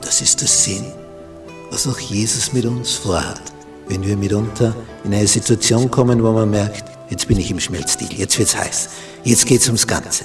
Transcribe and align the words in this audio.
Das 0.00 0.20
ist 0.20 0.40
der 0.40 0.48
Sinn, 0.48 0.92
was 1.70 1.86
auch 1.86 1.98
Jesus 1.98 2.52
mit 2.52 2.64
uns 2.64 2.94
vorhat, 2.94 3.40
wenn 3.88 4.02
wir 4.02 4.16
mitunter 4.16 4.74
in 5.04 5.14
eine 5.14 5.26
Situation 5.26 5.90
kommen, 5.90 6.22
wo 6.22 6.32
man 6.32 6.50
merkt, 6.50 6.84
jetzt 7.10 7.28
bin 7.28 7.38
ich 7.38 7.50
im 7.50 7.60
Schmelzstil, 7.60 8.12
jetzt 8.12 8.38
wird's 8.38 8.56
heiß, 8.56 8.88
jetzt 9.24 9.46
geht's 9.46 9.66
ums 9.66 9.86
Ganze. 9.86 10.24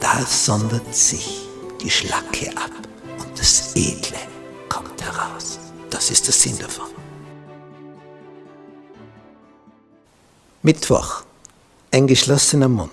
Da 0.00 0.24
sondert 0.26 0.94
sich 0.94 1.42
die 1.82 1.90
Schlacke 1.90 2.50
ab 2.56 2.70
und 3.18 3.38
das 3.38 3.74
Edle 3.74 4.18
kommt 4.68 5.02
heraus. 5.02 5.58
Das 5.90 6.10
ist 6.10 6.26
der 6.26 6.34
Sinn 6.34 6.58
davon. 6.58 6.86
Mittwoch, 10.62 11.22
ein 11.90 12.06
geschlossener 12.06 12.68
Mund. 12.68 12.90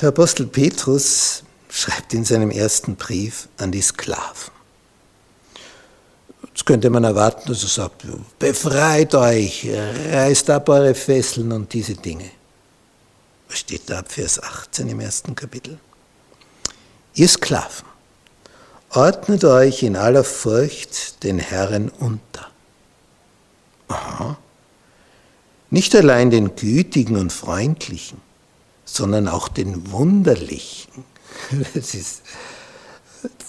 Der 0.00 0.10
Apostel 0.10 0.46
Petrus 0.46 1.42
schreibt 1.68 2.14
in 2.14 2.24
seinem 2.24 2.50
ersten 2.50 2.96
Brief 2.96 3.48
an 3.58 3.72
die 3.72 3.82
Sklaven. 3.82 4.52
Jetzt 6.46 6.66
könnte 6.66 6.90
man 6.90 7.04
erwarten, 7.04 7.48
dass 7.48 7.62
er 7.62 7.68
sagt, 7.68 8.02
befreit 8.38 9.14
euch, 9.14 9.68
reißt 10.12 10.50
ab 10.50 10.68
eure 10.68 10.94
Fesseln 10.94 11.52
und 11.52 11.72
diese 11.72 11.94
Dinge. 11.94 12.30
Was 13.48 13.60
steht 13.60 13.88
da 13.88 14.00
ab 14.00 14.10
Vers 14.10 14.42
18 14.42 14.88
im 14.88 15.00
ersten 15.00 15.34
Kapitel? 15.34 15.78
Ihr 17.14 17.28
Sklaven, 17.28 17.86
ordnet 18.90 19.44
euch 19.44 19.82
in 19.82 19.96
aller 19.96 20.24
Furcht 20.24 21.22
den 21.22 21.38
Herren 21.38 21.90
unter. 21.90 22.48
Aha. 23.88 24.36
Nicht 25.70 25.94
allein 25.94 26.30
den 26.30 26.56
Gütigen 26.56 27.16
und 27.16 27.32
Freundlichen, 27.32 28.20
sondern 28.84 29.28
auch 29.28 29.48
den 29.48 29.90
Wunderlichen. 29.90 31.04
Das 31.74 31.94
ist, 31.94 32.22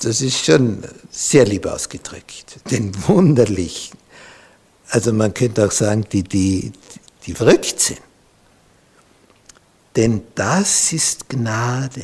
das 0.02 0.22
ist 0.22 0.46
schon 0.46 0.84
sehr 1.12 1.46
lieb 1.46 1.66
ausgedrückt. 1.66 2.60
Den 2.72 2.92
Wunderlichen. 3.08 3.98
Also 4.90 5.14
man 5.14 5.34
könnte 5.34 5.66
auch 5.66 5.72
sagen, 5.72 6.06
die, 6.12 6.24
die, 6.24 6.72
die 7.26 7.34
verrückt 7.34 7.80
sind. 7.80 8.02
Denn 9.96 10.22
das 10.36 10.94
ist 10.94 11.30
Gnade, 11.30 12.04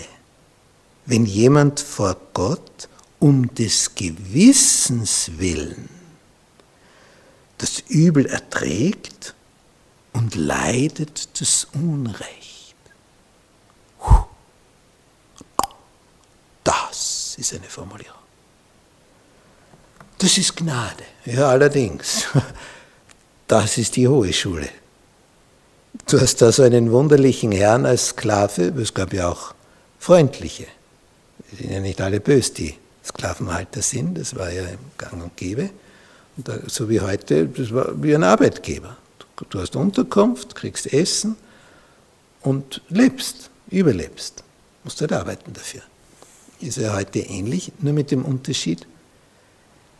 wenn 1.05 1.25
jemand 1.25 1.79
vor 1.79 2.17
Gott 2.33 2.89
um 3.19 3.53
des 3.55 3.95
Gewissens 3.95 5.31
willen 5.37 5.89
das 7.57 7.83
Übel 7.87 8.25
erträgt 8.25 9.33
und 10.13 10.35
leidet 10.35 11.39
das 11.39 11.67
Unrecht. 11.73 12.64
Das 17.35 17.51
ist 17.51 17.53
eine 17.59 17.69
Formulierung. 17.69 18.15
Das 20.17 20.37
ist 20.37 20.55
Gnade. 20.55 21.03
Ja, 21.25 21.49
allerdings. 21.49 22.27
Das 23.47 23.77
ist 23.77 23.95
die 23.95 24.07
hohe 24.07 24.33
Schule. 24.33 24.67
Du 26.07 26.19
hast 26.19 26.41
da 26.41 26.51
so 26.51 26.63
einen 26.63 26.91
wunderlichen 26.91 27.51
Herrn 27.51 27.85
als 27.85 28.07
Sklave, 28.07 28.73
es 28.81 28.91
gab 28.91 29.13
ja 29.13 29.29
auch 29.29 29.53
freundliche. 29.99 30.65
Die 31.51 31.57
sind 31.57 31.71
ja 31.71 31.79
nicht 31.79 32.01
alle 32.01 32.19
böse, 32.19 32.53
die 32.53 32.75
Sklavenhalter 33.03 33.83
sind, 33.83 34.17
das 34.17 34.35
war 34.35 34.51
ja 34.51 34.63
im 34.63 34.79
Gang 34.97 35.21
und 35.21 35.37
Gäbe. 35.37 35.69
Und 36.37 36.47
da, 36.47 36.57
so 36.65 36.89
wie 36.89 36.99
heute, 37.01 37.45
das 37.45 37.71
war 37.71 37.91
wie 38.01 38.15
ein 38.15 38.23
Arbeitgeber. 38.23 38.97
Du 39.51 39.59
hast 39.59 39.75
Unterkunft, 39.75 40.55
kriegst 40.55 40.91
Essen 40.91 41.37
und 42.41 42.81
lebst, 42.89 43.51
überlebst. 43.69 44.43
Musst 44.83 45.01
halt 45.01 45.13
arbeiten 45.13 45.53
dafür. 45.53 45.83
Ist 46.61 46.77
ja 46.77 46.95
heute 46.95 47.19
ähnlich, 47.19 47.71
nur 47.79 47.93
mit 47.93 48.11
dem 48.11 48.23
Unterschied, 48.23 48.87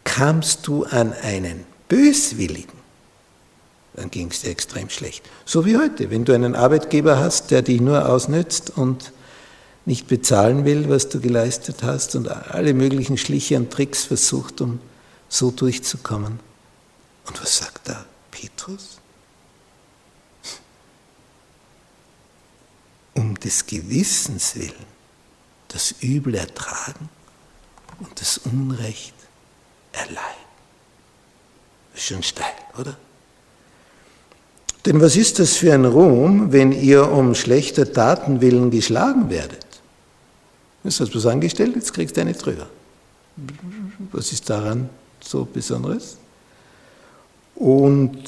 kamst 0.03 0.65
du 0.67 0.85
an 0.85 1.13
einen 1.13 1.65
Böswilligen, 1.89 2.79
dann 3.93 4.09
ging 4.09 4.29
es 4.31 4.41
dir 4.41 4.49
extrem 4.49 4.89
schlecht. 4.89 5.23
So 5.45 5.65
wie 5.65 5.77
heute, 5.77 6.09
wenn 6.09 6.25
du 6.25 6.33
einen 6.33 6.55
Arbeitgeber 6.55 7.19
hast, 7.19 7.51
der 7.51 7.61
dich 7.61 7.81
nur 7.81 8.07
ausnützt 8.07 8.71
und 8.77 9.11
nicht 9.85 10.07
bezahlen 10.07 10.65
will, 10.65 10.89
was 10.89 11.09
du 11.09 11.19
geleistet 11.19 11.83
hast 11.83 12.15
und 12.15 12.27
alle 12.27 12.73
möglichen 12.73 13.17
Schliche 13.17 13.57
und 13.57 13.71
Tricks 13.71 14.03
versucht, 14.05 14.61
um 14.61 14.79
so 15.29 15.51
durchzukommen. 15.51 16.39
Und 17.27 17.41
was 17.41 17.57
sagt 17.57 17.89
da 17.89 18.05
Petrus? 18.31 18.99
Um 23.13 23.39
des 23.39 23.65
Gewissens 23.65 24.55
willen 24.55 24.94
das 25.75 25.93
Übel 25.99 26.35
ertragen 26.35 27.09
und 27.99 28.21
das 28.21 28.37
Unrecht 28.37 29.13
erleiden. 29.91 30.45
Ist 31.93 32.05
schon 32.05 32.23
steil, 32.23 32.47
oder? 32.79 32.95
Denn 34.85 35.01
was 35.01 35.17
ist 35.17 35.37
das 35.39 35.57
für 35.57 35.73
ein 35.73 35.83
Ruhm, 35.83 36.53
wenn 36.53 36.71
ihr 36.71 37.11
um 37.11 37.35
schlechter 37.35 37.91
Taten 37.91 38.39
willen 38.39 38.71
geschlagen 38.71 39.29
werdet? 39.29 39.65
Jetzt 40.85 41.01
hast 41.01 41.13
du 41.13 41.17
was 41.17 41.25
angestellt, 41.25 41.75
jetzt 41.75 41.93
kriegst 41.93 42.15
du 42.15 42.21
eine 42.21 42.31
drüber. 42.31 42.67
Was 44.13 44.31
ist 44.31 44.49
daran 44.49 44.89
so 45.19 45.43
Besonderes? 45.43 46.15
Und 47.55 48.23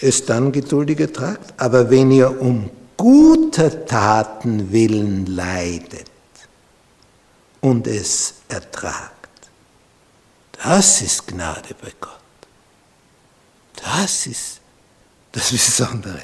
es 0.00 0.24
dann 0.24 0.50
geduldig 0.50 0.98
ertragt. 0.98 1.52
Aber 1.58 1.90
wenn 1.90 2.10
ihr 2.10 2.40
um 2.40 2.70
guter 2.96 3.84
Taten 3.84 4.72
willen 4.72 5.26
leidet 5.26 6.09
und 7.60 7.86
es 7.86 8.34
ertragt, 8.48 9.28
das 10.62 11.02
ist 11.02 11.26
Gnade 11.26 11.74
bei 11.80 11.92
Gott. 12.00 12.18
Das 13.76 14.26
ist 14.26 14.60
das 15.32 15.50
Besondere. 15.50 16.22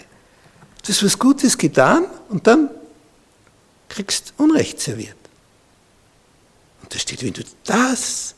Du 0.82 0.88
hast 0.92 1.02
was 1.02 1.18
Gutes 1.18 1.56
getan 1.56 2.06
und 2.28 2.46
dann 2.46 2.70
kriegst 3.88 4.34
Unrecht 4.36 4.80
serviert. 4.80 5.16
Und 6.82 6.94
da 6.94 6.98
steht, 6.98 7.22
wenn 7.22 7.32
du 7.32 7.42
das 7.64 8.34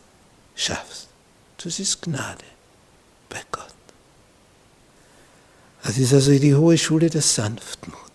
schaffst, 0.55 1.09
das 1.63 1.79
ist 1.79 2.03
Gnade 2.03 2.45
bei 3.29 3.43
Gott. 3.51 3.67
Das 5.83 5.99
ist 5.99 6.13
also 6.13 6.39
die 6.39 6.55
hohe 6.55 6.79
Schule 6.79 7.11
der 7.11 7.23
Sanftmut. 7.23 8.08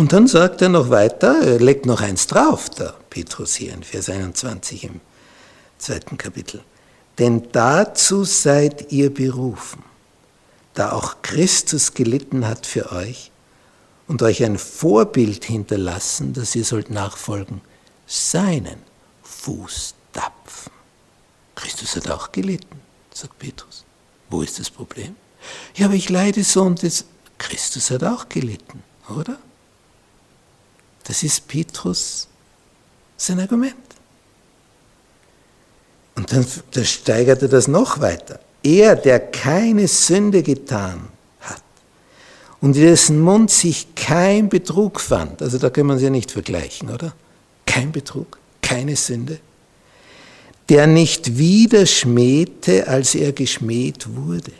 Und 0.00 0.14
dann 0.14 0.26
sagt 0.26 0.62
er 0.62 0.70
noch 0.70 0.88
weiter, 0.88 1.42
er 1.42 1.58
legt 1.58 1.84
noch 1.84 2.00
eins 2.00 2.26
drauf, 2.26 2.70
der 2.70 2.94
Petrus 3.10 3.56
hier 3.56 3.74
in 3.74 3.82
Vers 3.82 4.08
21 4.08 4.84
im 4.84 5.02
zweiten 5.76 6.16
Kapitel. 6.16 6.62
Denn 7.18 7.48
dazu 7.52 8.24
seid 8.24 8.92
ihr 8.92 9.12
berufen, 9.12 9.84
da 10.72 10.92
auch 10.92 11.16
Christus 11.20 11.92
gelitten 11.92 12.48
hat 12.48 12.64
für 12.64 12.92
euch 12.92 13.30
und 14.08 14.22
euch 14.22 14.42
ein 14.42 14.56
Vorbild 14.56 15.44
hinterlassen, 15.44 16.32
dass 16.32 16.56
ihr 16.56 16.64
sollt 16.64 16.88
nachfolgen, 16.88 17.60
seinen 18.06 18.78
Fußtapfen. 19.22 20.72
Christus 21.56 21.96
hat 21.96 22.10
auch 22.10 22.32
gelitten, 22.32 22.80
sagt 23.12 23.38
Petrus. 23.38 23.84
Wo 24.30 24.40
ist 24.40 24.58
das 24.60 24.70
Problem? 24.70 25.14
Ja, 25.74 25.88
aber 25.88 25.94
ich 25.94 26.08
leide 26.08 26.42
so 26.42 26.62
und 26.62 26.82
jetzt. 26.82 27.04
Christus 27.36 27.90
hat 27.90 28.02
auch 28.02 28.30
gelitten, 28.30 28.82
oder? 29.14 29.36
Das 31.10 31.24
ist 31.24 31.48
Petrus 31.48 32.28
sein 33.16 33.40
Argument. 33.40 33.74
Und 36.14 36.32
dann, 36.32 36.46
dann 36.70 36.84
steigert 36.84 37.42
er 37.42 37.48
das 37.48 37.66
noch 37.66 37.98
weiter. 37.98 38.38
Er, 38.62 38.94
der 38.94 39.18
keine 39.18 39.88
Sünde 39.88 40.44
getan 40.44 41.08
und 42.60 42.76
in 42.76 42.82
dessen 42.82 43.18
Mund 43.18 43.50
sich 43.50 43.92
kein 43.96 44.48
Betrug 44.48 45.00
fand. 45.00 45.42
Also 45.42 45.58
da 45.58 45.68
können 45.68 45.88
wir 45.88 45.94
uns 45.94 46.02
ja 46.02 46.10
nicht 46.10 46.30
vergleichen, 46.30 46.90
oder? 46.90 47.12
Kein 47.66 47.90
Betrug, 47.90 48.38
keine 48.62 48.94
Sünde. 48.94 49.40
Der 50.68 50.86
nicht 50.86 51.36
wieder 51.36 51.86
schmähte, 51.86 52.86
als 52.86 53.16
er 53.16 53.32
geschmäht 53.32 54.06
wurde. 54.14 54.52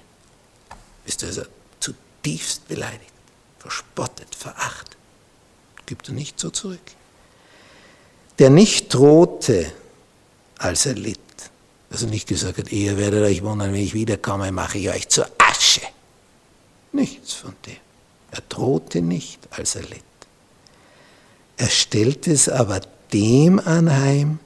Ist 1.06 1.22
also 1.22 1.42
zutiefst 1.78 2.66
beleidigt, 2.66 3.12
verspottet, 3.60 4.34
verachtet. 4.34 4.99
Gibt 5.90 6.06
er 6.06 6.14
nicht 6.14 6.38
so 6.38 6.50
zurück. 6.50 6.78
Der 8.38 8.48
nicht 8.48 8.94
drohte, 8.94 9.72
als 10.56 10.86
er 10.86 10.94
litt. 10.94 11.18
Also 11.90 12.06
nicht 12.06 12.28
gesagt 12.28 12.58
hat, 12.58 12.70
ihr 12.70 12.96
werdet 12.96 13.24
euch 13.24 13.42
wundern, 13.42 13.72
wenn 13.72 13.80
ich 13.80 13.92
wiederkomme, 13.92 14.52
mache 14.52 14.78
ich 14.78 14.88
euch 14.88 15.08
zur 15.08 15.26
Asche. 15.38 15.80
Nichts 16.92 17.32
von 17.32 17.54
dem. 17.66 17.74
Er 18.30 18.40
drohte 18.48 19.02
nicht, 19.02 19.40
als 19.50 19.74
er 19.74 19.82
litt. 19.82 20.04
Er 21.56 21.68
stellte 21.68 22.30
es 22.30 22.48
aber 22.48 22.82
dem 23.12 23.58
anheim, 23.58 24.38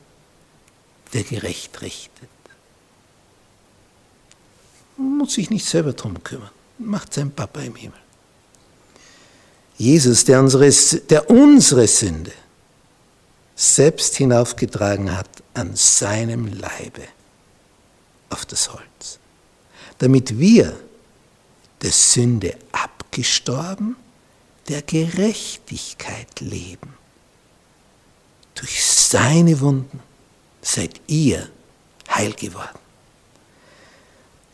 der 1.13 1.25
gerecht 1.25 1.83
richtet. 1.83 2.31
Man 4.97 5.19
muss 5.19 5.35
sich 5.35 5.51
nicht 5.51 5.67
selber 5.67 5.93
drum 5.93 6.25
kümmern. 6.25 6.49
Macht 6.79 7.13
sein 7.13 7.31
Papa 7.31 7.61
im 7.61 7.77
Himmel. 7.77 8.04
Jesus, 9.77 10.25
der 10.25 10.41
unsere, 10.41 10.71
der 10.71 11.31
unsere 11.31 11.87
Sünde 11.89 12.33
selbst 13.57 14.17
hinaufgetragen 14.17 15.17
hat 15.17 15.29
an 15.55 15.75
seinem 15.75 16.47
Leibe 16.47 17.03
auf 18.31 18.45
das 18.45 18.73
Holz, 18.73 19.19
damit 19.99 20.39
wir 20.39 20.77
der 21.83 21.93
Sünde 21.93 22.57
abgestorben, 22.73 23.97
der 24.69 24.83
Gerechtigkeit 24.83 26.41
leben. 26.41 26.95
Durch 28.55 28.85
seine 28.85 29.61
Wunden 29.61 30.01
seid 30.63 31.01
ihr 31.07 31.49
heil 32.09 32.33
geworden. 32.33 32.79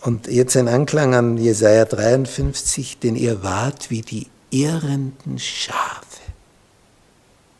Und 0.00 0.26
jetzt 0.26 0.56
ein 0.56 0.68
Anklang 0.68 1.14
an 1.14 1.36
Jesaja 1.36 1.84
53, 1.84 2.98
denn 2.98 3.16
ihr 3.16 3.42
wart 3.42 3.90
wie 3.90 4.00
die 4.00 4.26
irrenden 4.50 5.38
Schafe. 5.38 6.20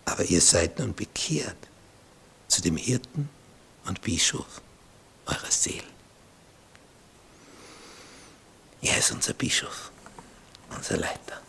Aber 0.05 0.25
ihr 0.25 0.41
seid 0.41 0.79
nun 0.79 0.95
bekehrt 0.95 1.57
zu 2.49 2.63
dem 2.63 2.77
Hirten 2.77 3.29
und 3.87 4.03
Bischof 4.03 4.61
eurer 5.27 5.51
Seelen. 5.51 5.85
Er 8.83 8.99
ist 8.99 9.13
unser 9.13 9.35
Bischof, 9.35 9.91
unser 10.71 10.97
Leiter. 10.97 11.41